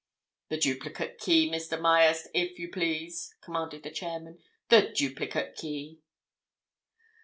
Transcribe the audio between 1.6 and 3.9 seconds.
Myerst, if you please," commanded